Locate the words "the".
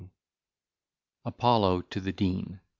1.99-2.11